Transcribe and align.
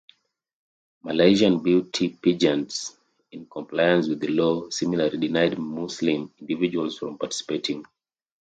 Malaysian 1.03 1.61
beauty 1.61 2.09
pageants, 2.23 2.97
in 3.33 3.45
compliance 3.45 4.07
with 4.07 4.19
the 4.19 4.29
law, 4.29 4.67
similarly 4.71 5.19
denied 5.19 5.59
Muslim 5.59 6.33
individuals 6.39 6.97
from 6.97 7.19
participating. 7.19 7.85